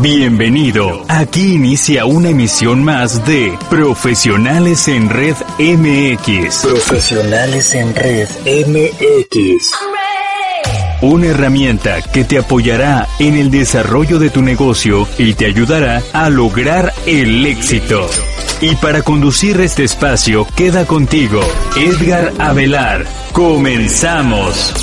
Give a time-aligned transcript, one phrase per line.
[0.00, 1.04] Bienvenido.
[1.08, 6.58] Aquí inicia una emisión más de Profesionales en Red MX.
[6.58, 9.72] Profesionales en Red MX.
[11.02, 16.30] Una herramienta que te apoyará en el desarrollo de tu negocio y te ayudará a
[16.30, 18.08] lograr el éxito.
[18.60, 21.40] Y para conducir este espacio queda contigo
[21.76, 23.04] Edgar Avelar.
[23.32, 24.74] Comenzamos.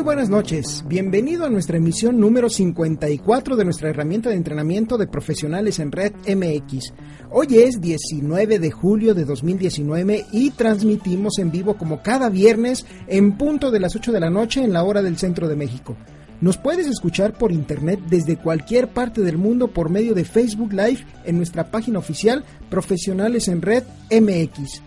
[0.00, 5.06] Muy buenas noches, bienvenido a nuestra emisión número 54 de nuestra herramienta de entrenamiento de
[5.06, 6.94] profesionales en red MX.
[7.30, 13.36] Hoy es 19 de julio de 2019 y transmitimos en vivo como cada viernes en
[13.36, 15.98] punto de las 8 de la noche en la hora del centro de México.
[16.40, 21.04] Nos puedes escuchar por internet desde cualquier parte del mundo por medio de Facebook Live
[21.26, 24.80] en nuestra página oficial Profesionales en Red MX.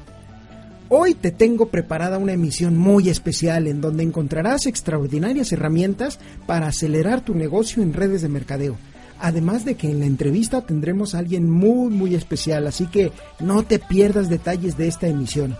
[0.95, 7.21] Hoy te tengo preparada una emisión muy especial en donde encontrarás extraordinarias herramientas para acelerar
[7.25, 8.77] tu negocio en redes de mercadeo.
[9.19, 13.63] Además de que en la entrevista tendremos a alguien muy muy especial, así que no
[13.63, 15.57] te pierdas detalles de esta emisión.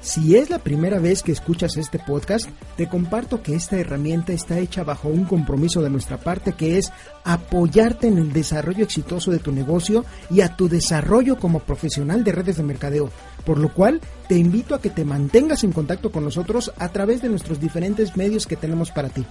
[0.00, 4.60] Si es la primera vez que escuchas este podcast, te comparto que esta herramienta está
[4.60, 6.92] hecha bajo un compromiso de nuestra parte que es
[7.24, 12.30] apoyarte en el desarrollo exitoso de tu negocio y a tu desarrollo como profesional de
[12.30, 13.10] redes de mercadeo,
[13.46, 17.22] por lo cual te invito a que te mantengas en contacto con nosotros a través
[17.22, 19.24] de nuestros diferentes medios que tenemos para ti.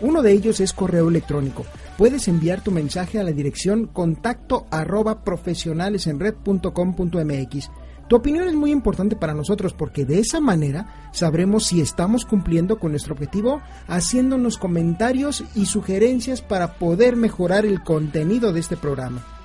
[0.00, 1.66] Uno de ellos es correo electrónico.
[1.96, 7.70] Puedes enviar tu mensaje a la dirección contacto arroba profesionalesenred.com.mx.
[8.08, 12.78] Tu opinión es muy importante para nosotros porque de esa manera sabremos si estamos cumpliendo
[12.78, 19.37] con nuestro objetivo haciéndonos comentarios y sugerencias para poder mejorar el contenido de este programa.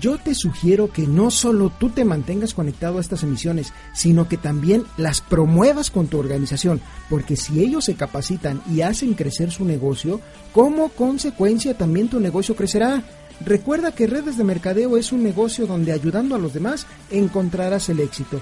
[0.00, 4.38] Yo te sugiero que no solo tú te mantengas conectado a estas emisiones, sino que
[4.38, 6.80] también las promuevas con tu organización,
[7.10, 10.20] porque si ellos se capacitan y hacen crecer su negocio,
[10.52, 13.02] como consecuencia también tu negocio crecerá.
[13.44, 18.00] Recuerda que redes de mercadeo es un negocio donde ayudando a los demás encontrarás el
[18.00, 18.40] éxito.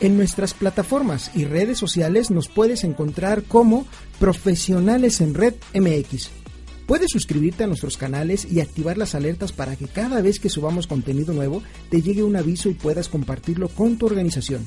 [0.00, 3.84] En nuestras plataformas y redes sociales nos puedes encontrar como
[4.20, 6.30] Profesionales en Red MX.
[6.88, 10.86] Puedes suscribirte a nuestros canales y activar las alertas para que cada vez que subamos
[10.86, 14.66] contenido nuevo te llegue un aviso y puedas compartirlo con tu organización.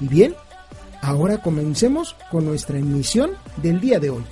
[0.00, 0.34] Y bien,
[1.02, 3.32] ahora comencemos con nuestra emisión
[3.62, 4.24] del día de hoy.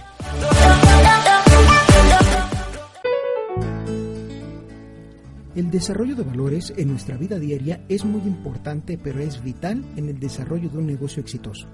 [5.59, 10.09] El desarrollo de valores en nuestra vida diaria es muy importante, pero es vital en
[10.09, 11.67] el desarrollo de un negocio exitoso.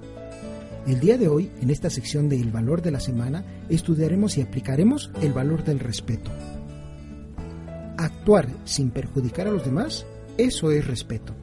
[0.86, 4.40] El día de hoy, en esta sección de El valor de la semana, estudiaremos y
[4.40, 6.30] aplicaremos el valor del respeto.
[7.98, 10.06] Actuar sin perjudicar a los demás,
[10.38, 11.34] eso es respeto.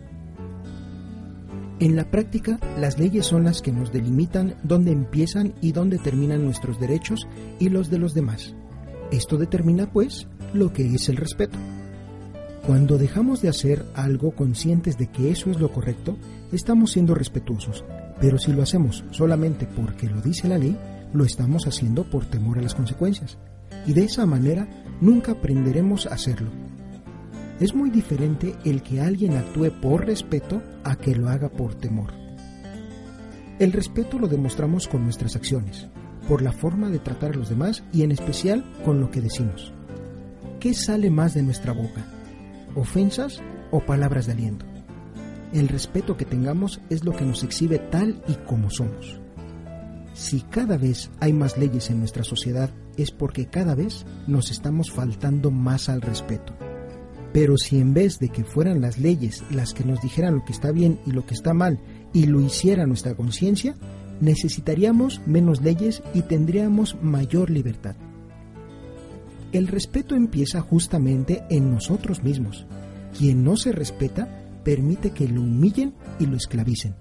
[1.79, 6.43] En la práctica, las leyes son las que nos delimitan dónde empiezan y dónde terminan
[6.43, 7.27] nuestros derechos
[7.59, 8.55] y los de los demás.
[9.11, 11.59] Esto determina, pues, lo que es el respeto.
[12.65, 16.15] Cuando dejamos de hacer algo conscientes de que eso es lo correcto,
[16.51, 17.83] estamos siendo respetuosos,
[18.19, 20.77] pero si lo hacemos solamente porque lo dice la ley,
[21.11, 23.39] lo estamos haciendo por temor a las consecuencias,
[23.87, 24.67] y de esa manera
[25.01, 26.51] nunca aprenderemos a hacerlo.
[27.59, 32.13] Es muy diferente el que alguien actúe por respeto a que lo haga por temor.
[33.57, 35.87] El respeto lo demostramos con nuestras acciones,
[36.27, 39.73] por la forma de tratar a los demás y en especial con lo que decimos.
[40.59, 42.20] ¿Qué sale más de nuestra boca?
[42.75, 43.41] Ofensas
[43.71, 44.65] o palabras de aliento.
[45.53, 49.19] El respeto que tengamos es lo que nos exhibe tal y como somos.
[50.13, 54.91] Si cada vez hay más leyes en nuestra sociedad es porque cada vez nos estamos
[54.91, 56.53] faltando más al respeto.
[57.33, 60.51] Pero si en vez de que fueran las leyes las que nos dijeran lo que
[60.51, 61.79] está bien y lo que está mal
[62.13, 63.75] y lo hiciera nuestra conciencia,
[64.19, 67.95] necesitaríamos menos leyes y tendríamos mayor libertad.
[69.51, 72.65] El respeto empieza justamente en nosotros mismos.
[73.17, 74.29] Quien no se respeta
[74.63, 76.95] permite que lo humillen y lo esclavicen.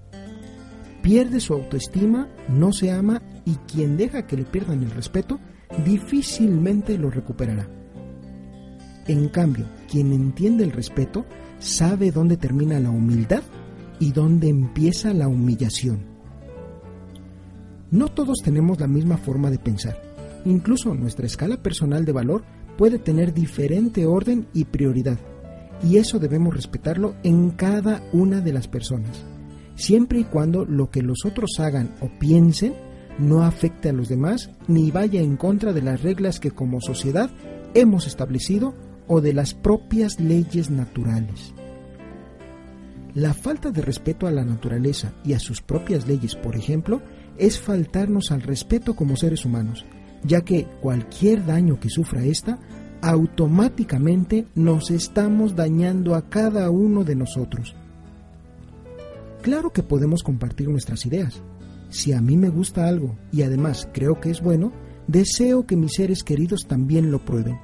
[1.01, 5.39] Pierde su autoestima, no se ama y quien deja que le pierdan el respeto
[5.85, 7.67] difícilmente lo recuperará.
[9.07, 11.25] En cambio, quien entiende el respeto
[11.59, 13.43] sabe dónde termina la humildad
[13.99, 16.05] y dónde empieza la humillación.
[17.89, 20.10] No todos tenemos la misma forma de pensar.
[20.45, 22.43] Incluso nuestra escala personal de valor
[22.77, 25.19] puede tener diferente orden y prioridad.
[25.83, 29.23] Y eso debemos respetarlo en cada una de las personas,
[29.75, 32.73] siempre y cuando lo que los otros hagan o piensen
[33.17, 37.29] no afecte a los demás ni vaya en contra de las reglas que como sociedad
[37.73, 38.75] hemos establecido
[39.07, 41.53] o de las propias leyes naturales.
[43.13, 47.01] La falta de respeto a la naturaleza y a sus propias leyes, por ejemplo,
[47.37, 49.85] es faltarnos al respeto como seres humanos,
[50.23, 52.59] ya que cualquier daño que sufra ésta,
[53.01, 57.75] automáticamente nos estamos dañando a cada uno de nosotros.
[59.41, 61.41] Claro que podemos compartir nuestras ideas.
[61.89, 64.71] Si a mí me gusta algo y además creo que es bueno,
[65.07, 67.59] deseo que mis seres queridos también lo prueben.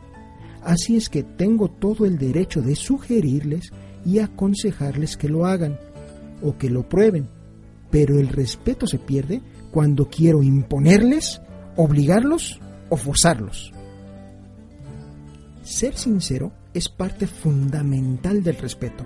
[0.63, 3.71] Así es que tengo todo el derecho de sugerirles
[4.05, 5.79] y aconsejarles que lo hagan
[6.41, 7.29] o que lo prueben.
[7.89, 11.41] Pero el respeto se pierde cuando quiero imponerles,
[11.77, 12.59] obligarlos
[12.89, 13.71] o forzarlos.
[15.63, 19.05] Ser sincero es parte fundamental del respeto.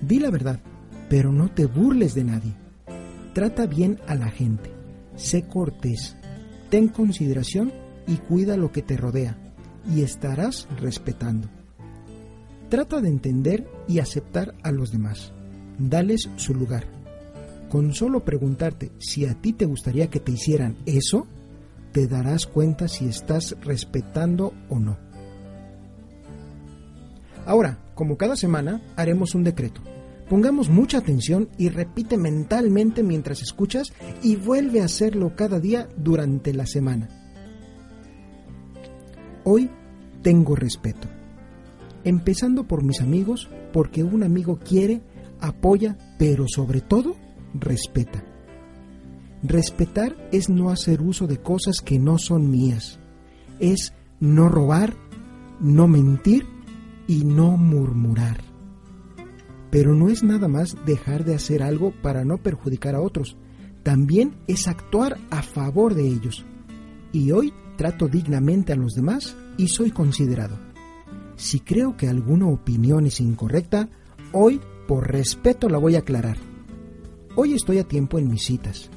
[0.00, 0.60] Di la verdad,
[1.08, 2.54] pero no te burles de nadie.
[3.32, 4.70] Trata bien a la gente,
[5.16, 6.16] sé cortés,
[6.70, 7.72] ten consideración
[8.06, 9.36] y cuida lo que te rodea,
[9.92, 11.48] y estarás respetando.
[12.68, 15.32] Trata de entender y aceptar a los demás.
[15.78, 16.86] Dales su lugar
[17.74, 21.26] con solo preguntarte si a ti te gustaría que te hicieran eso,
[21.94, 24.98] te darás cuenta si estás respetando o no.
[27.46, 29.80] Ahora, como cada semana, haremos un decreto.
[30.28, 33.92] Pongamos mucha atención y repite mentalmente mientras escuchas
[34.24, 37.08] y vuelve a hacerlo cada día durante la semana.
[39.44, 39.70] Hoy
[40.22, 41.06] tengo respeto.
[42.02, 45.00] Empezando por mis amigos, porque un amigo quiere,
[45.38, 47.14] apoya, pero sobre todo
[47.54, 48.33] respeta.
[49.46, 52.98] Respetar es no hacer uso de cosas que no son mías.
[53.60, 54.94] Es no robar,
[55.60, 56.46] no mentir
[57.06, 58.42] y no murmurar.
[59.70, 63.36] Pero no es nada más dejar de hacer algo para no perjudicar a otros.
[63.82, 66.46] También es actuar a favor de ellos.
[67.12, 70.58] Y hoy trato dignamente a los demás y soy considerado.
[71.36, 73.90] Si creo que alguna opinión es incorrecta,
[74.32, 74.58] hoy
[74.88, 76.38] por respeto la voy a aclarar.
[77.36, 78.90] Hoy estoy a tiempo en mis citas.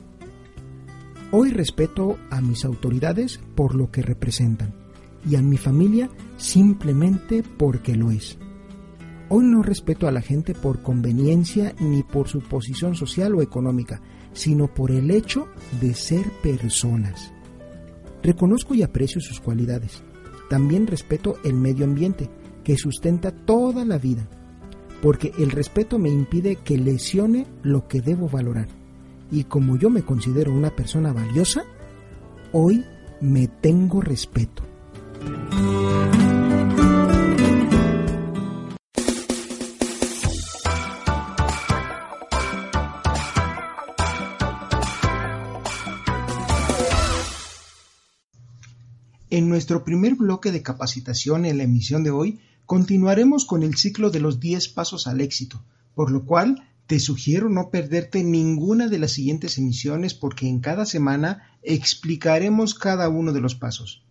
[1.31, 4.74] Hoy respeto a mis autoridades por lo que representan
[5.29, 8.38] y a mi familia simplemente porque lo es.
[9.29, 14.01] Hoy no respeto a la gente por conveniencia ni por su posición social o económica,
[14.31, 15.48] sino por el hecho
[15.81, 17.34] de ser personas.
[18.24, 20.01] Reconozco y aprecio sus cualidades.
[20.50, 22.29] También respeto el medio ambiente,
[22.63, 24.29] que sustenta toda la vida
[25.01, 28.67] porque el respeto me impide que lesione lo que debo valorar.
[29.31, 31.65] Y como yo me considero una persona valiosa,
[32.51, 32.86] hoy
[33.22, 34.63] me tengo respeto.
[49.29, 54.10] En nuestro primer bloque de capacitación en la emisión de hoy Continuaremos con el ciclo
[54.10, 55.63] de los 10 pasos al éxito,
[55.96, 60.86] por lo cual te sugiero no perderte ninguna de las siguientes emisiones porque en cada
[60.86, 64.03] semana explicaremos cada uno de los pasos.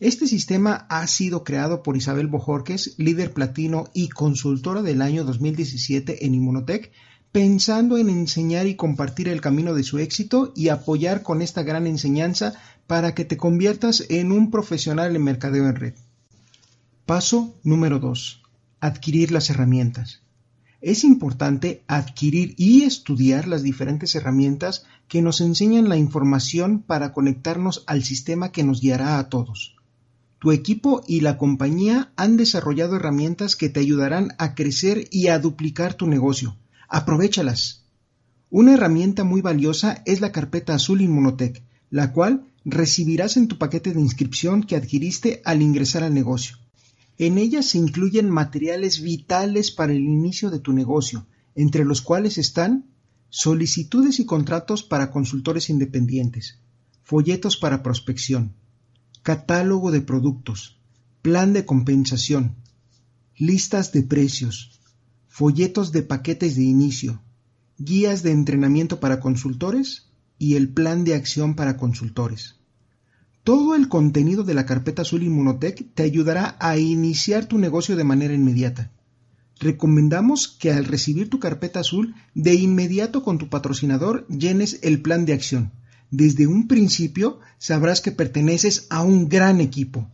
[0.00, 6.24] Este sistema ha sido creado por Isabel Bojorques, líder platino y consultora del año 2017
[6.24, 6.92] en Inmunotech,
[7.30, 11.86] pensando en enseñar y compartir el camino de su éxito y apoyar con esta gran
[11.86, 12.54] enseñanza
[12.86, 15.94] para que te conviertas en un profesional en mercadeo en red.
[17.04, 18.42] Paso número 2.
[18.80, 20.22] Adquirir las herramientas.
[20.80, 27.82] Es importante adquirir y estudiar las diferentes herramientas que nos enseñan la información para conectarnos
[27.86, 29.76] al sistema que nos guiará a todos.
[30.38, 35.38] Tu equipo y la compañía han desarrollado herramientas que te ayudarán a crecer y a
[35.40, 36.56] duplicar tu negocio,
[36.88, 37.84] Aprovechalas.
[38.48, 43.92] Una herramienta muy valiosa es la carpeta azul Inmunotech, la cual recibirás en tu paquete
[43.92, 46.56] de inscripción que adquiriste al ingresar al negocio.
[47.18, 52.38] En ella se incluyen materiales vitales para el inicio de tu negocio, entre los cuales
[52.38, 52.86] están
[53.28, 56.60] solicitudes y contratos para consultores independientes,
[57.02, 58.54] folletos para prospección,
[59.22, 60.80] catálogo de productos,
[61.20, 62.54] plan de compensación,
[63.36, 64.80] listas de precios,
[65.26, 67.20] folletos de paquetes de inicio,
[67.78, 70.08] guías de entrenamiento para consultores
[70.38, 72.57] y el plan de acción para consultores.
[73.48, 78.04] Todo el contenido de la carpeta azul Inmunotech te ayudará a iniciar tu negocio de
[78.04, 78.92] manera inmediata.
[79.58, 85.24] Recomendamos que al recibir tu carpeta azul, de inmediato con tu patrocinador llenes el plan
[85.24, 85.72] de acción.
[86.10, 90.06] Desde un principio sabrás que perteneces a un gran equipo.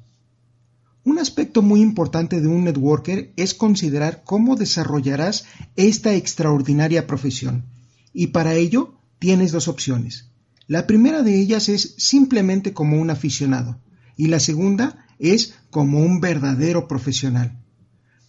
[1.02, 7.64] Un aspecto muy importante de un networker es considerar cómo desarrollarás esta extraordinaria profesión.
[8.12, 10.30] Y para ello tienes dos opciones.
[10.66, 13.82] La primera de ellas es simplemente como un aficionado
[14.16, 17.60] y la segunda es como un verdadero profesional.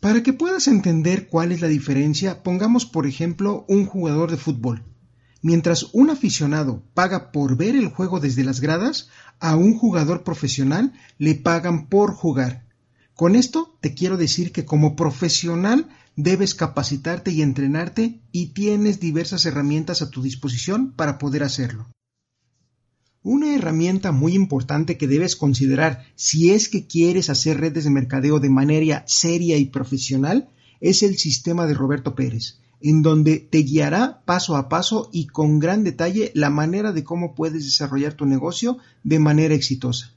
[0.01, 4.83] Para que puedas entender cuál es la diferencia, pongamos por ejemplo un jugador de fútbol.
[5.41, 9.07] Mientras un aficionado paga por ver el juego desde las gradas,
[9.39, 12.65] a un jugador profesional le pagan por jugar.
[13.13, 15.87] Con esto te quiero decir que como profesional
[16.17, 21.87] debes capacitarte y entrenarte y tienes diversas herramientas a tu disposición para poder hacerlo.
[23.25, 28.39] Una herramienta muy importante que debes considerar si es que quieres hacer redes de mercadeo
[28.39, 30.47] de manera seria y profesional
[30.79, 35.57] es el sistema de Roberto Pérez, en donde te guiará paso a paso y con
[35.57, 40.13] gran detalle la manera de cómo puedes desarrollar tu negocio de manera exitosa.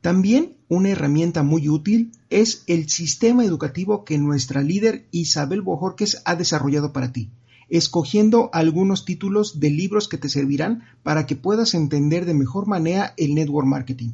[0.00, 6.36] También una herramienta muy útil es el sistema educativo que nuestra líder Isabel Bojorques ha
[6.36, 7.28] desarrollado para ti,
[7.68, 13.14] escogiendo algunos títulos de libros que te servirán para que puedas entender de mejor manera
[13.16, 14.12] el network marketing.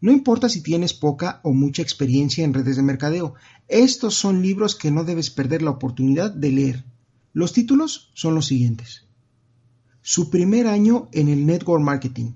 [0.00, 3.34] No importa si tienes poca o mucha experiencia en redes de mercadeo,
[3.68, 6.84] estos son libros que no debes perder la oportunidad de leer.
[7.32, 9.04] Los títulos son los siguientes.
[10.00, 12.32] Su primer año en el network marketing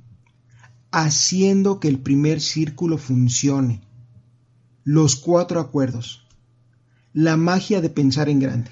[0.98, 3.82] haciendo que el primer círculo funcione.
[4.82, 6.26] Los cuatro acuerdos.
[7.12, 8.70] La magia de pensar en grande.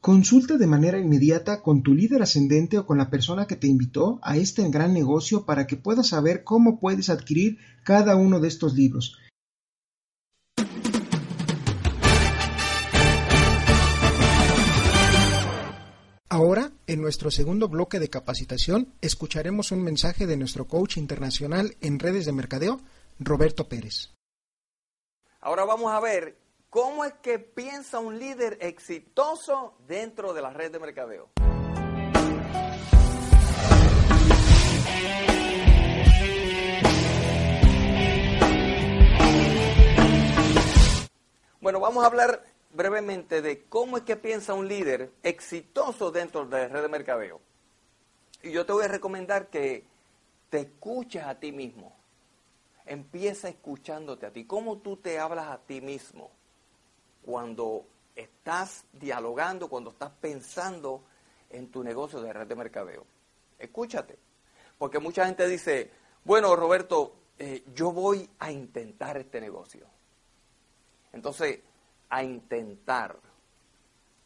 [0.00, 4.18] Consulta de manera inmediata con tu líder ascendente o con la persona que te invitó
[4.22, 8.74] a este gran negocio para que puedas saber cómo puedes adquirir cada uno de estos
[8.74, 9.18] libros
[16.32, 21.98] Ahora, en nuestro segundo bloque de capacitación, escucharemos un mensaje de nuestro coach internacional en
[21.98, 22.80] redes de mercadeo,
[23.18, 24.14] Roberto Pérez.
[25.40, 26.38] Ahora vamos a ver
[26.70, 31.28] cómo es que piensa un líder exitoso dentro de la red de mercadeo.
[41.60, 46.60] Bueno, vamos a hablar brevemente de cómo es que piensa un líder exitoso dentro de
[46.60, 47.40] la red de mercadeo.
[48.42, 49.84] Y yo te voy a recomendar que
[50.48, 51.96] te escuches a ti mismo.
[52.86, 54.46] Empieza escuchándote a ti.
[54.46, 56.30] ¿Cómo tú te hablas a ti mismo
[57.30, 61.04] cuando estás dialogando, cuando estás pensando
[61.48, 63.06] en tu negocio de red de mercadeo?
[63.56, 64.18] Escúchate.
[64.76, 65.92] Porque mucha gente dice,
[66.24, 69.86] bueno, Roberto, eh, yo voy a intentar este negocio.
[71.12, 71.60] Entonces,
[72.08, 73.16] a intentar.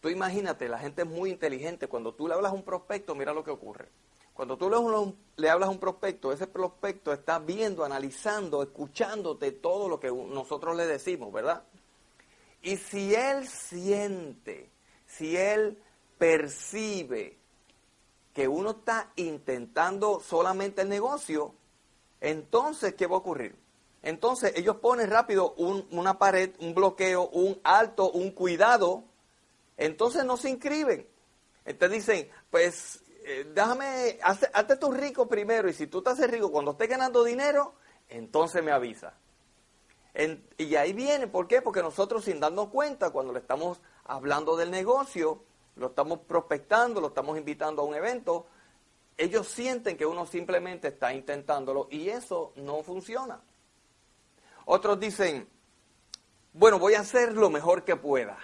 [0.00, 1.88] Tú imagínate, la gente es muy inteligente.
[1.88, 3.90] Cuando tú le hablas a un prospecto, mira lo que ocurre.
[4.32, 4.70] Cuando tú
[5.36, 10.74] le hablas a un prospecto, ese prospecto está viendo, analizando, escuchándote todo lo que nosotros
[10.74, 11.64] le decimos, ¿verdad?
[12.64, 14.70] Y si él siente,
[15.06, 15.78] si él
[16.16, 17.36] percibe
[18.32, 21.54] que uno está intentando solamente el negocio,
[22.22, 23.54] entonces, ¿qué va a ocurrir?
[24.02, 29.04] Entonces ellos ponen rápido una pared, un bloqueo, un alto, un cuidado.
[29.76, 31.06] Entonces no se inscriben.
[31.66, 36.50] Entonces dicen, pues eh, déjame, hazte, tú rico primero y si tú te haces rico
[36.50, 37.74] cuando estés ganando dinero,
[38.08, 39.14] entonces me avisa.
[40.58, 41.60] Y ahí viene, ¿por qué?
[41.60, 45.42] Porque nosotros sin darnos cuenta, cuando le estamos hablando del negocio,
[45.76, 48.46] lo estamos prospectando, lo estamos invitando a un evento,
[49.16, 53.40] ellos sienten que uno simplemente está intentándolo y eso no funciona.
[54.66, 55.48] Otros dicen,
[56.52, 58.38] bueno, voy a hacer lo mejor que pueda.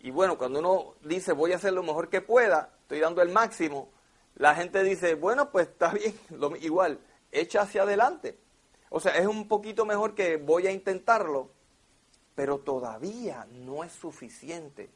[0.00, 3.30] Y bueno, cuando uno dice voy a hacer lo mejor que pueda, estoy dando el
[3.30, 3.90] máximo,
[4.34, 6.14] la gente dice, bueno, pues está bien,
[6.60, 6.98] igual,
[7.30, 8.38] echa hacia adelante.
[8.90, 11.50] O sea, es un poquito mejor que voy a intentarlo,
[12.34, 14.90] pero todavía no es suficiente.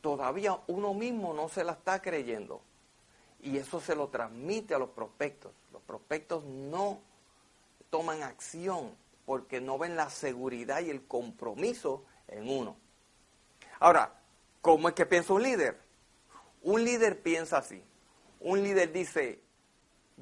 [0.00, 2.60] Todavía uno mismo no se la está creyendo.
[3.40, 5.52] Y eso se lo transmite a los prospectos.
[5.72, 7.00] Los prospectos no
[7.90, 8.94] toman acción
[9.26, 12.76] porque no ven la seguridad y el compromiso en uno.
[13.80, 14.20] Ahora,
[14.60, 15.80] ¿cómo es que piensa un líder?
[16.62, 17.82] Un líder piensa así.
[18.40, 19.40] Un líder dice,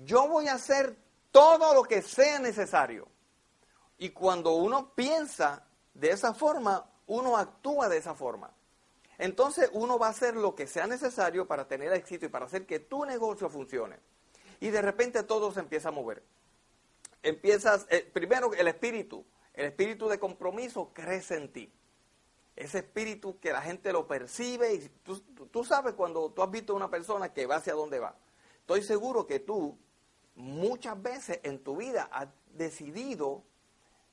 [0.04, 0.96] yo voy a hacer
[1.30, 3.08] todo lo que sea necesario.
[3.98, 8.50] Y cuando uno piensa de esa forma, uno actúa de esa forma.
[9.18, 12.66] Entonces uno va a hacer lo que sea necesario para tener éxito y para hacer
[12.66, 13.98] que tu negocio funcione.
[14.60, 16.22] Y de repente todo se empieza a mover.
[17.22, 21.72] Empiezas, eh, primero el espíritu, el espíritu de compromiso crece en ti.
[22.56, 25.20] Ese espíritu que la gente lo percibe y tú,
[25.50, 28.16] tú sabes cuando tú has visto a una persona que va hacia dónde va.
[28.60, 29.76] Estoy seguro que tú
[30.40, 33.42] muchas veces en tu vida has decidido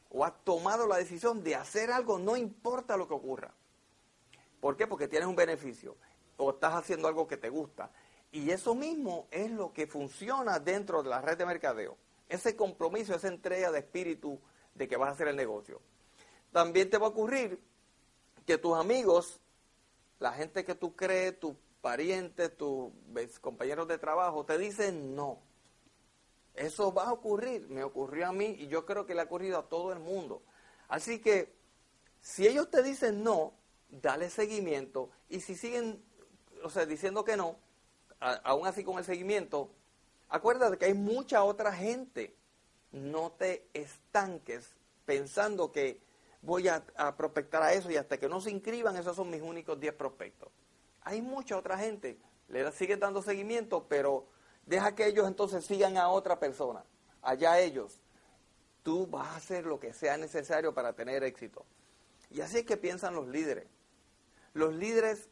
[0.09, 3.53] o has tomado la decisión de hacer algo, no importa lo que ocurra.
[4.59, 4.87] ¿Por qué?
[4.87, 5.95] Porque tienes un beneficio
[6.37, 7.91] o estás haciendo algo que te gusta.
[8.31, 11.97] Y eso mismo es lo que funciona dentro de la red de mercadeo.
[12.29, 14.39] Ese compromiso, esa entrega de espíritu
[14.75, 15.81] de que vas a hacer el negocio.
[16.51, 17.59] También te va a ocurrir
[18.45, 19.39] que tus amigos,
[20.19, 22.91] la gente que tú crees, tus parientes, tus
[23.41, 25.46] compañeros de trabajo, te dicen no.
[26.57, 29.59] Eso va a ocurrir, me ocurrió a mí y yo creo que le ha ocurrido
[29.59, 30.41] a todo el mundo.
[30.87, 31.53] Así que
[32.19, 33.53] si ellos te dicen no,
[33.89, 36.03] dale seguimiento y si siguen,
[36.63, 37.57] o sea, diciendo que no,
[38.19, 39.69] aún así con el seguimiento,
[40.29, 42.35] acuérdate que hay mucha otra gente.
[42.91, 44.73] No te estanques
[45.05, 46.01] pensando que
[46.41, 46.83] voy a,
[47.17, 50.49] prospectar a eso y hasta que no se inscriban, esos son mis únicos 10 prospectos.
[51.01, 52.17] Hay mucha otra gente,
[52.49, 54.27] le sigues dando seguimiento, pero
[54.67, 56.83] Deja que ellos entonces sigan a otra persona.
[57.21, 57.99] Allá ellos.
[58.83, 61.65] Tú vas a hacer lo que sea necesario para tener éxito.
[62.29, 63.65] Y así es que piensan los líderes.
[64.53, 65.29] Los líderes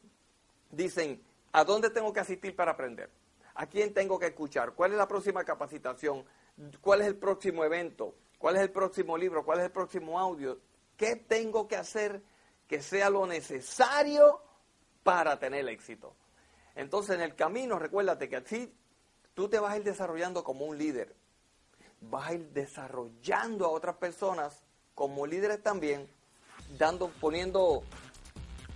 [0.72, 3.10] dicen, ¿a dónde tengo que asistir para aprender?
[3.56, 4.74] ¿A quién tengo que escuchar?
[4.74, 6.26] ¿Cuál es la próxima capacitación?
[6.82, 8.16] ¿Cuál es el próximo evento?
[8.38, 9.44] ¿Cuál es el próximo libro?
[9.44, 10.60] ¿Cuál es el próximo audio?
[10.96, 12.22] ¿Qué tengo que hacer
[12.68, 14.42] que sea lo necesario
[15.04, 16.16] para tener éxito?
[16.76, 18.74] Entonces en el camino, recuérdate que así
[19.36, 21.14] tú te vas a ir desarrollando como un líder.
[22.02, 24.64] Vas a ir desarrollando a otras personas
[24.96, 26.08] como líderes también,
[26.78, 27.84] dando, poniendo,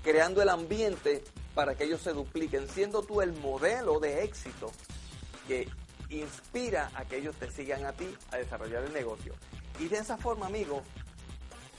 [0.03, 1.23] creando el ambiente
[1.55, 4.71] para que ellos se dupliquen, siendo tú el modelo de éxito
[5.47, 5.67] que
[6.09, 9.33] inspira a que ellos te sigan a ti a desarrollar el negocio.
[9.79, 10.81] Y de esa forma, amigo,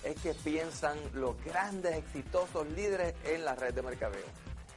[0.03, 4.25] es que piensan los grandes, exitosos líderes en la red de mercadeo.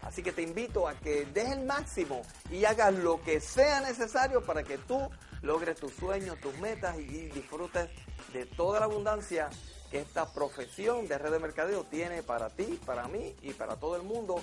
[0.04, 4.44] Así que te invito a que des el máximo y hagas lo que sea necesario
[4.44, 5.10] para que tú
[5.42, 7.90] logres tus sueños, tus metas y disfrutes
[8.34, 9.50] de toda la abundancia
[9.90, 13.96] que esta profesión de red de mercadeo tiene para ti, para mí y para todo
[13.96, 14.36] el mundo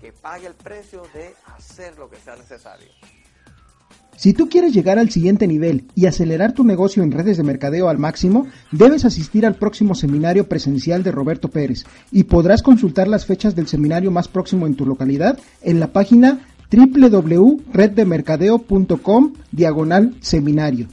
[0.00, 2.90] que pague el precio de hacer lo que sea necesario.
[4.16, 7.88] Si tú quieres llegar al siguiente nivel y acelerar tu negocio en redes de mercadeo
[7.88, 13.26] al máximo, debes asistir al próximo seminario presencial de Roberto Pérez y podrás consultar las
[13.26, 20.88] fechas del seminario más próximo en tu localidad en la página www.reddemercadeo.com diagonal seminario.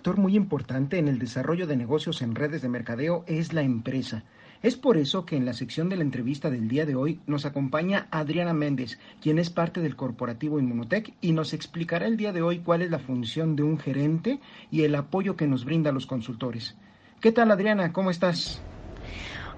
[0.00, 4.24] Factor muy importante en el desarrollo de negocios en redes de mercadeo es la empresa.
[4.62, 7.44] Es por eso que en la sección de la entrevista del día de hoy nos
[7.44, 12.40] acompaña Adriana Méndez, quien es parte del corporativo Inmunotech y nos explicará el día de
[12.40, 15.92] hoy cuál es la función de un gerente y el apoyo que nos brinda a
[15.92, 16.78] los consultores.
[17.20, 17.92] ¿Qué tal Adriana?
[17.92, 18.62] ¿Cómo estás?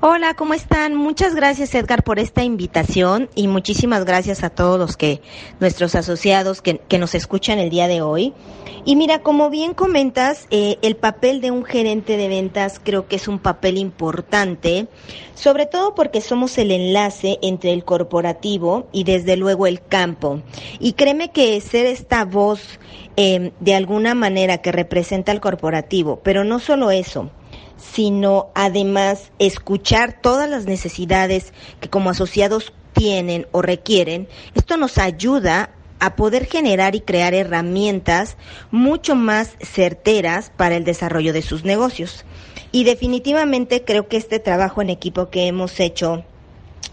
[0.05, 0.97] Hola, ¿cómo están?
[0.97, 5.23] Muchas gracias Edgar por esta invitación y muchísimas gracias a todos los que,
[5.61, 8.35] nuestros asociados que, nos escuchan el día de hoy.
[8.85, 13.15] Y mira, como bien comentas, eh, el papel de un gerente de ventas creo que
[13.15, 14.89] es un papel importante,
[15.37, 20.43] sobre todo porque somos el enlace entre el corporativo y desde luego el campo.
[20.81, 22.81] Y créeme que ser esta voz
[23.17, 27.31] eh, de alguna manera que representa al corporativo, pero no solo eso,
[27.93, 34.29] sino además escuchar todas las necesidades que como asociados tienen o requieren.
[34.55, 38.37] Esto nos ayuda a poder generar y crear herramientas
[38.71, 42.25] mucho más certeras para el desarrollo de sus negocios.
[42.73, 46.25] Y definitivamente creo que este trabajo en equipo que hemos hecho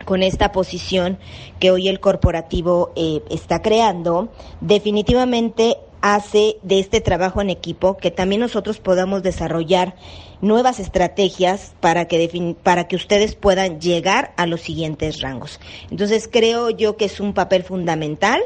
[0.06, 1.17] con esta posición
[1.60, 4.30] que hoy el corporativo eh, está creando,
[4.62, 9.95] definitivamente hace de este trabajo en equipo que también nosotros podamos desarrollar
[10.41, 15.60] nuevas estrategias para que, para que ustedes puedan llegar a los siguientes rangos.
[15.91, 18.41] Entonces creo yo que es un papel fundamental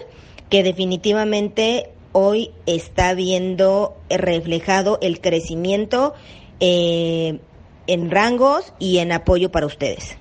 [0.49, 6.13] que definitivamente hoy está viendo reflejado el crecimiento
[6.60, 7.39] eh,
[7.88, 10.17] en rangos y en apoyo para ustedes.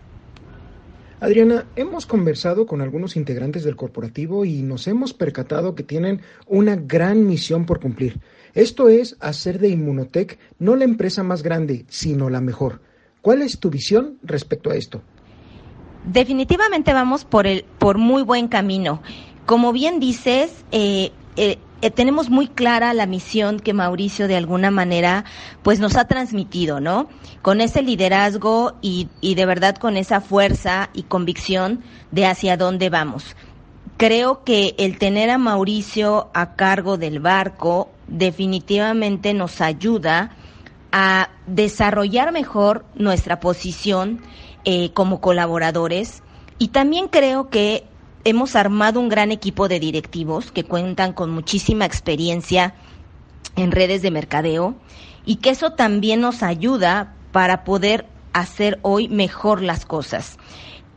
[1.20, 6.74] Adriana, hemos conversado con algunos integrantes del corporativo y nos hemos percatado que tienen una
[6.74, 8.18] gran misión por cumplir.
[8.54, 12.82] Esto es hacer de Inmunotech no la empresa más grande, sino la mejor.
[13.22, 15.00] ¿Cuál es tu visión respecto a esto?
[16.04, 19.00] Definitivamente vamos por el por muy buen camino.
[19.46, 24.70] Como bien dices, eh, eh, eh, tenemos muy clara la misión que Mauricio de alguna
[24.70, 25.24] manera
[25.62, 27.08] pues nos ha transmitido, ¿no?
[27.40, 32.90] Con ese liderazgo y, y de verdad con esa fuerza y convicción de hacia dónde
[32.90, 33.36] vamos.
[33.96, 40.36] Creo que el tener a Mauricio a cargo del barco definitivamente nos ayuda
[40.92, 44.20] a desarrollar mejor nuestra posición
[44.64, 46.22] eh, como colaboradores
[46.58, 47.84] y también creo que
[48.24, 52.74] hemos armado un gran equipo de directivos que cuentan con muchísima experiencia
[53.56, 54.76] en redes de mercadeo
[55.24, 60.38] y que eso también nos ayuda para poder hacer hoy mejor las cosas.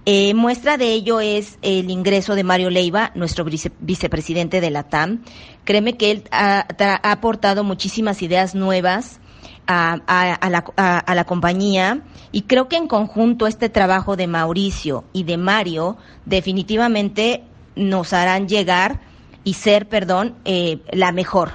[0.08, 5.24] Eh, muestra de ello es el ingreso de Mario Leiva, nuestro vicepresidente de la TAM.
[5.66, 6.66] Créeme que él ha,
[7.04, 9.20] aportado muchísimas ideas nuevas
[9.68, 12.02] a, la, a, la, compañía
[12.32, 17.44] y creo que en conjunto este trabajo de Mauricio y de Mario definitivamente
[17.76, 19.02] nos harán llegar
[19.44, 21.54] y ser, perdón, eh, la mejor.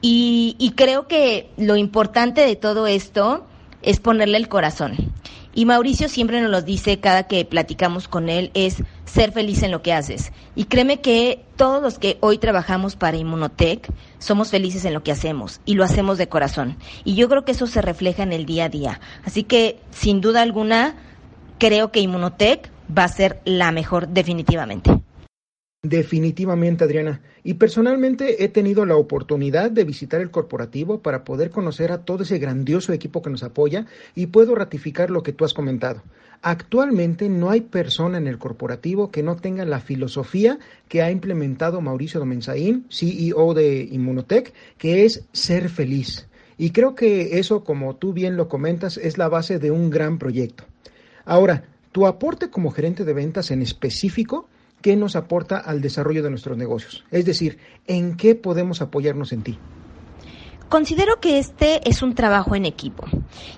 [0.00, 3.46] Y, y creo que lo importante de todo esto
[3.82, 4.96] es ponerle el corazón.
[5.54, 9.70] Y Mauricio siempre nos lo dice cada que platicamos con él, es ser feliz en
[9.70, 10.32] lo que haces.
[10.54, 15.12] Y créeme que todos los que hoy trabajamos para Inmunotech somos felices en lo que
[15.12, 16.78] hacemos y lo hacemos de corazón.
[17.04, 19.00] Y yo creo que eso se refleja en el día a día.
[19.24, 20.94] Así que, sin duda alguna,
[21.58, 24.90] creo que Inmunotech va a ser la mejor definitivamente.
[25.84, 27.22] Definitivamente, Adriana.
[27.42, 32.22] Y personalmente he tenido la oportunidad de visitar el corporativo para poder conocer a todo
[32.22, 36.00] ese grandioso equipo que nos apoya y puedo ratificar lo que tú has comentado.
[36.40, 41.80] Actualmente no hay persona en el corporativo que no tenga la filosofía que ha implementado
[41.80, 46.28] Mauricio Domenzaín, CEO de Inmunotech, que es ser feliz.
[46.58, 50.18] Y creo que eso, como tú bien lo comentas, es la base de un gran
[50.18, 50.62] proyecto.
[51.24, 54.48] Ahora, tu aporte como gerente de ventas en específico
[54.82, 57.04] qué nos aporta al desarrollo de nuestros negocios.
[57.10, 59.58] Es decir, en qué podemos apoyarnos en ti.
[60.72, 63.04] Considero que este es un trabajo en equipo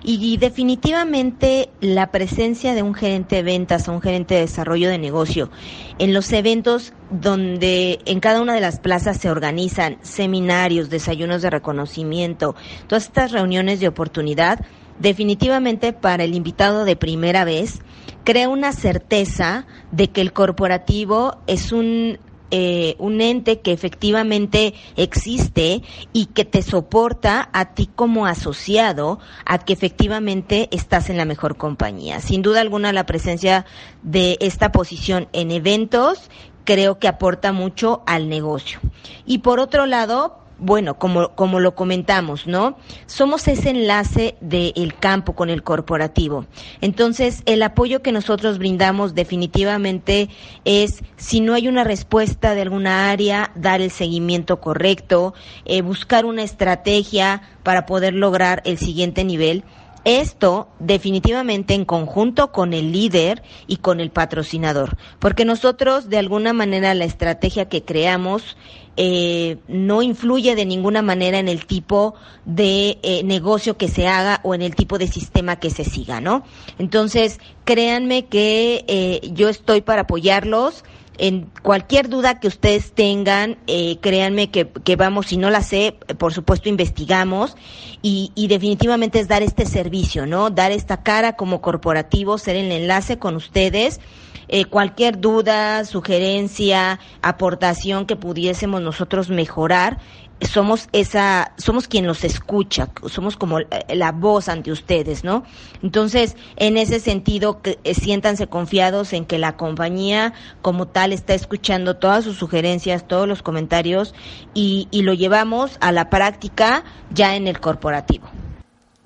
[0.03, 4.97] y definitivamente la presencia de un gerente de ventas o un gerente de desarrollo de
[4.97, 5.49] negocio
[5.97, 11.51] en los eventos donde en cada una de las plazas se organizan seminarios, desayunos de
[11.51, 12.53] reconocimiento,
[12.87, 14.65] todas estas reuniones de oportunidad,
[14.99, 17.81] definitivamente para el invitado de primera vez
[18.23, 22.17] crea una certeza de que el corporativo es un
[22.51, 25.81] eh, un ente que efectivamente existe
[26.13, 31.57] y que te soporta a ti como asociado a que efectivamente estás en la mejor
[31.57, 32.21] compañía.
[32.21, 33.65] Sin duda alguna la presencia
[34.03, 36.29] de esta posición en eventos
[36.65, 38.79] creo que aporta mucho al negocio.
[39.25, 42.77] Y por otro lado, bueno, como, como lo comentamos, ¿no?
[43.05, 46.45] Somos ese enlace del campo con el corporativo.
[46.81, 50.29] Entonces, el apoyo que nosotros brindamos definitivamente
[50.63, 55.33] es, si no hay una respuesta de alguna área, dar el seguimiento correcto,
[55.65, 59.63] eh, buscar una estrategia para poder lograr el siguiente nivel
[60.05, 66.53] esto definitivamente en conjunto con el líder y con el patrocinador, porque nosotros de alguna
[66.53, 68.55] manera la estrategia que creamos
[68.97, 74.39] eh, no influye de ninguna manera en el tipo de eh, negocio que se haga
[74.43, 76.43] o en el tipo de sistema que se siga, ¿no?
[76.79, 80.83] Entonces, créanme que eh, yo estoy para apoyarlos
[81.17, 85.97] en cualquier duda que ustedes tengan, eh, créanme que, que, vamos, si no la sé,
[86.17, 87.55] por supuesto investigamos
[88.01, 90.49] y, y, definitivamente es dar este servicio, ¿no?
[90.49, 93.99] Dar esta cara como corporativo, ser el enlace con ustedes.
[94.47, 99.99] Eh, cualquier duda, sugerencia, aportación que pudiésemos nosotros mejorar,
[100.41, 105.43] somos esa, somos quien los escucha, somos como la voz ante ustedes, ¿no?
[105.81, 111.33] Entonces, en ese sentido, que, eh, siéntanse confiados en que la compañía como tal está
[111.33, 114.13] escuchando todas sus sugerencias, todos los comentarios
[114.53, 118.27] y, y lo llevamos a la práctica ya en el corporativo.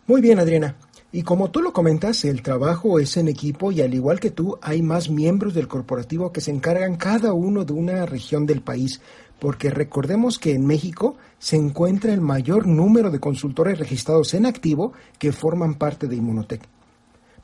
[0.08, 0.75] Muy bien, Adriana.
[1.12, 4.60] Y como tú lo comentas, el trabajo es en equipo y al igual que tú,
[4.62, 9.02] hay más miembros del corporativo que se encargan cada uno de una región del país,
[9.39, 14.93] porque recordemos que en México se encuentra el mayor número de consultores registrados en activo
[15.17, 16.62] que forman parte de Inmunotech.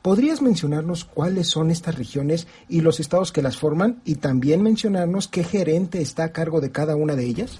[0.03, 5.27] ¿Podrías mencionarnos cuáles son estas regiones y los estados que las forman y también mencionarnos
[5.27, 7.57] qué gerente está a cargo de cada una de ellas?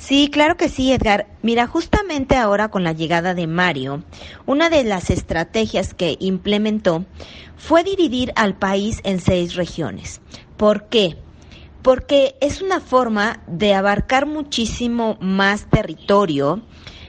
[0.00, 1.26] Sí, claro que sí, Edgar.
[1.42, 4.02] Mira, justamente ahora con la llegada de Mario,
[4.46, 7.04] una de las estrategias que implementó
[7.58, 10.22] fue dividir al país en seis regiones.
[10.56, 11.18] ¿Por qué?
[11.82, 16.62] Porque es una forma de abarcar muchísimo más territorio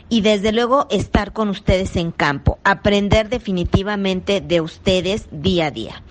[0.10, 6.04] y desde luego estar con ustedes en campo, aprender definitivamente de ustedes día a día.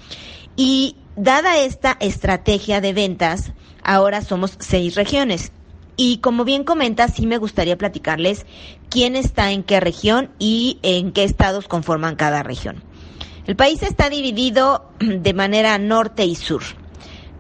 [0.57, 5.53] Y dada esta estrategia de ventas, ahora somos seis regiones
[5.97, 8.47] y como bien comenta, sí me gustaría platicarles
[8.89, 12.83] quién está en qué región y en qué estados conforman cada región.
[13.47, 16.63] El país está dividido de manera norte y sur.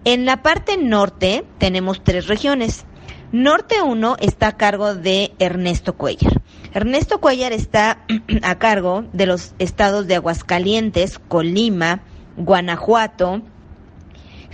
[0.04, 2.84] En la parte norte tenemos tres regiones.
[3.32, 6.42] Norte 1 está a cargo de Ernesto Cuellar.
[6.72, 8.04] Ernesto Cuellar está
[8.42, 12.02] a cargo de los estados de Aguascalientes, Colima,
[12.36, 13.42] Guanajuato,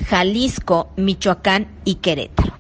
[0.09, 2.56] Jalisco, Michoacán y Querétaro.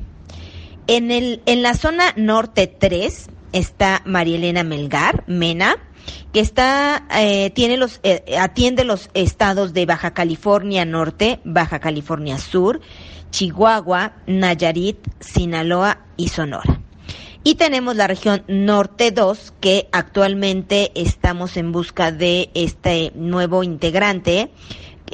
[0.86, 5.76] En, el, en la zona norte 3 está María Elena Melgar, Mena,
[6.32, 12.38] que está, eh, tiene los, eh, atiende los estados de Baja California Norte, Baja California
[12.38, 12.80] Sur,
[13.30, 16.80] Chihuahua, Nayarit, Sinaloa y Sonora.
[17.42, 24.50] Y tenemos la región Norte 2, que actualmente estamos en busca de este nuevo integrante,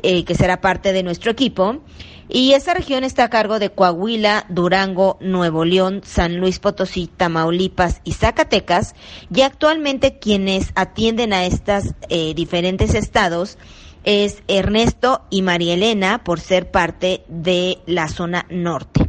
[0.02, 1.82] eh, que será parte de nuestro equipo.
[2.28, 8.00] Y esa región está a cargo de Coahuila, Durango, Nuevo León, San Luis Potosí, Tamaulipas
[8.04, 8.94] y Zacatecas.
[9.34, 13.58] Y actualmente quienes atienden a estos eh, diferentes estados
[14.04, 19.08] es Ernesto y María Elena por ser parte de la zona norte.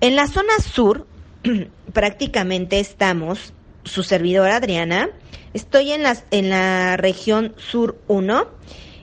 [0.00, 1.06] En la zona sur
[1.92, 3.52] prácticamente estamos,
[3.84, 5.10] su servidora Adriana,
[5.54, 8.46] estoy en, las, en la región sur 1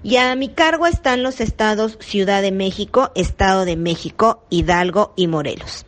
[0.08, 5.28] y a mi cargo están los estados Ciudad de México, Estado de México, Hidalgo y
[5.28, 5.86] Morelos.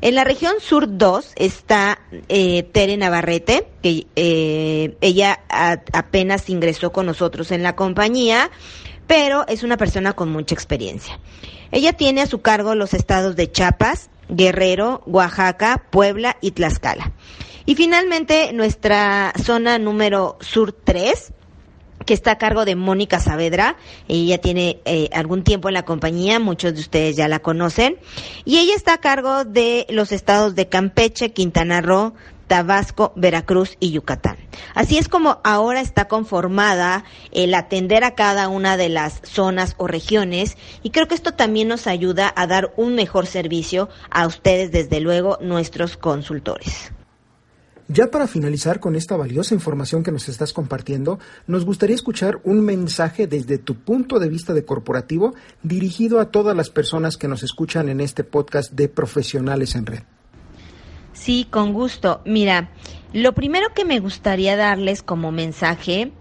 [0.00, 5.40] En la región sur 2 está eh, Tere Navarrete, que eh, ella
[5.92, 8.50] apenas ingresó con nosotros en la compañía,
[9.06, 11.20] pero es una persona con mucha experiencia.
[11.70, 17.12] Ella tiene a su cargo los estados de Chiapas, Guerrero, Oaxaca, Puebla y Tlaxcala.
[17.66, 21.34] Y finalmente nuestra zona número sur 3
[22.04, 23.76] que está a cargo de Mónica Saavedra.
[24.08, 27.98] Ella tiene eh, algún tiempo en la compañía, muchos de ustedes ya la conocen.
[28.44, 32.14] Y ella está a cargo de los estados de Campeche, Quintana Roo,
[32.50, 34.36] Tabasco, Veracruz y Yucatán.
[34.74, 39.86] Así es como ahora está conformada el atender a cada una de las zonas o
[39.86, 44.72] regiones y creo que esto también nos ayuda a dar un mejor servicio a ustedes,
[44.72, 46.90] desde luego, nuestros consultores.
[47.92, 52.60] Ya para finalizar con esta valiosa información que nos estás compartiendo, nos gustaría escuchar un
[52.60, 57.42] mensaje desde tu punto de vista de corporativo dirigido a todas las personas que nos
[57.42, 60.02] escuchan en este podcast de Profesionales en Red.
[61.14, 62.20] Sí, con gusto.
[62.24, 62.70] Mira,
[63.12, 66.12] lo primero que me gustaría darles como mensaje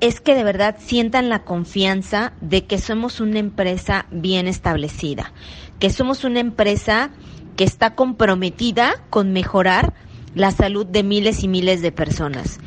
[0.00, 5.32] es que de verdad sientan la confianza de que somos una empresa bien establecida,
[5.78, 7.10] que somos una empresa
[7.54, 9.94] que está comprometida con mejorar
[10.38, 12.60] la salud de miles y miles de personas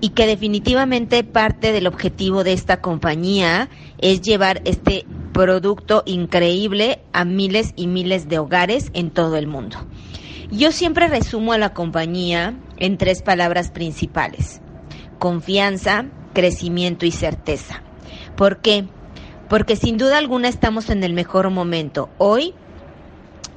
[0.00, 7.24] y que definitivamente parte del objetivo de esta compañía es llevar este producto increíble a
[7.24, 9.76] miles y miles de hogares en todo el mundo.
[10.52, 14.60] Yo siempre resumo a la compañía en tres palabras principales.
[15.18, 17.82] Confianza, crecimiento y certeza.
[18.36, 18.84] ¿Por qué?
[19.48, 22.08] Porque sin duda alguna estamos en el mejor momento.
[22.18, 22.54] Hoy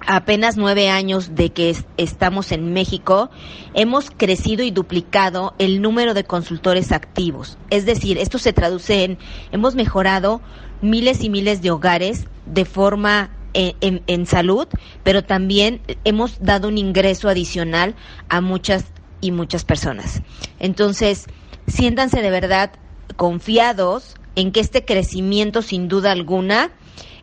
[0.09, 3.29] apenas nueve años de que estamos en México,
[3.75, 7.59] hemos crecido y duplicado el número de consultores activos.
[7.69, 9.19] Es decir, esto se traduce en,
[9.51, 10.41] hemos mejorado
[10.81, 14.67] miles y miles de hogares de forma eh, en, en, salud,
[15.03, 17.93] pero también hemos dado un ingreso adicional
[18.29, 18.85] a muchas
[19.21, 20.23] y muchas personas.
[20.59, 21.27] Entonces,
[21.67, 22.71] siéntanse de verdad
[23.15, 26.71] confiados en que este crecimiento, sin duda alguna,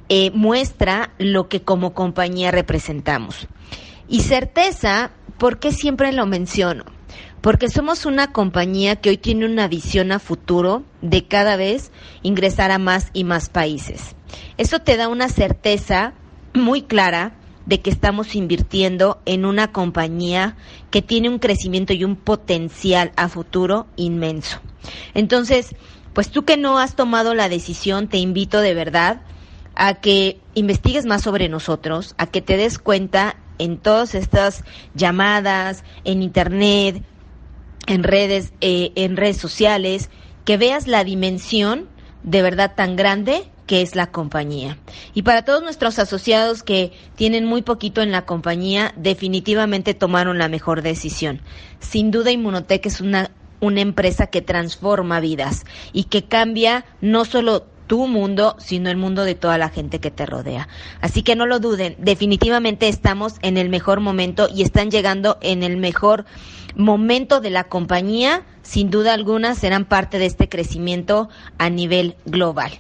[0.09, 3.49] eh, muestra lo que como compañía representamos.
[4.09, 6.85] Y certeza, ¿por qué siempre lo menciono?
[7.41, 11.93] Porque somos una compañía que hoy tiene una visión a futuro de cada vez
[12.23, 14.17] ingresar a más y más países.
[14.59, 16.15] Eso te da una certeza
[16.55, 17.35] muy clara
[17.67, 20.57] de que estamos invirtiendo en una compañía
[20.91, 24.61] que tiene un crecimiento y un potencial a futuro inmenso.
[25.15, 25.75] Entonces,
[26.15, 29.21] pues tú que no has tomado la decisión, te invito de verdad
[29.77, 35.85] a que investigues más sobre nosotros, a que te des cuenta en todas estas llamadas,
[36.05, 37.03] en internet,
[37.87, 40.11] en redes, eh, en redes sociales,
[40.45, 41.89] que veas la dimensión
[42.23, 44.79] de verdad tan grande que es la compañía.
[45.13, 50.49] Y para todos nuestros asociados que tienen muy poquito en la compañía, definitivamente tomaron la
[50.49, 51.43] mejor decisión.
[51.81, 57.67] Sin duda Inmunotech es una, una empresa que transforma vidas y que cambia no solo
[57.87, 60.69] tu mundo, sino el mundo de toda la gente que te rodea.
[61.01, 65.63] Así que no lo duden, definitivamente estamos en el mejor momento y están llegando en
[65.63, 66.25] el mejor
[66.75, 68.45] momento de la compañía.
[68.63, 72.73] Sin duda alguna serán parte de este crecimiento a nivel global.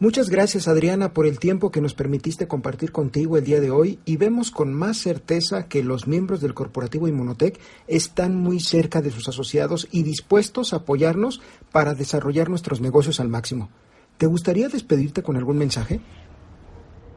[0.00, 4.00] Muchas gracias Adriana por el tiempo que nos permitiste compartir contigo el día de hoy
[4.04, 9.10] y vemos con más certeza que los miembros del corporativo Inmunotech están muy cerca de
[9.10, 11.40] sus asociados y dispuestos a apoyarnos
[11.70, 13.70] para desarrollar nuestros negocios al máximo.
[14.18, 16.00] ¿Te gustaría despedirte con algún mensaje?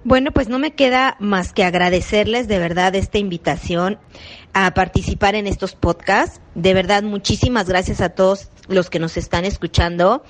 [0.03, 3.99] Bueno, pues no me queda más que agradecerles de verdad esta invitación
[4.53, 6.39] a participar en estos podcasts.
[6.55, 10.23] De verdad, muchísimas gracias a todos los que nos están escuchando.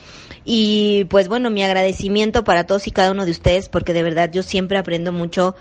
[0.45, 4.32] Y pues bueno, mi agradecimiento para todos y cada uno de ustedes, porque de verdad
[4.32, 5.56] yo siempre aprendo mucho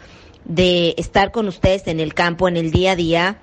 [0.44, 3.42] de estar con ustedes en el campo, en el día a día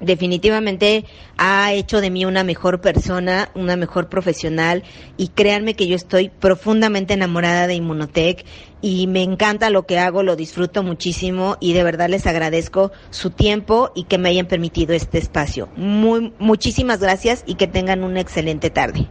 [0.00, 1.04] definitivamente
[1.36, 4.82] ha hecho de mí una mejor persona, una mejor profesional
[5.16, 8.44] y créanme que yo estoy profundamente enamorada de Inmunotech
[8.80, 13.30] y me encanta lo que hago, lo disfruto muchísimo y de verdad les agradezco su
[13.30, 15.68] tiempo y que me hayan permitido este espacio.
[15.76, 19.08] Muy, muchísimas gracias y que tengan una excelente tarde.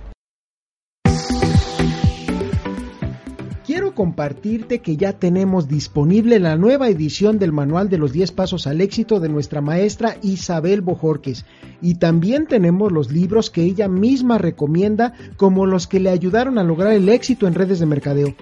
[3.97, 8.79] Compartirte que ya tenemos disponible la nueva edición del Manual de los 10 Pasos al
[8.79, 11.45] Éxito de nuestra maestra Isabel Bojorques.
[11.81, 16.63] Y también tenemos los libros que ella misma recomienda como los que le ayudaron a
[16.63, 18.35] lograr el éxito en redes de mercadeo.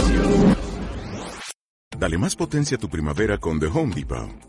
[1.98, 4.49] Dale más potencia a tu primavera con The Home Depot.